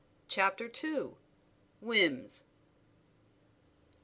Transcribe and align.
CHAPTER 0.27 0.67
II. 0.83 1.11
WHIMS. 1.79 2.45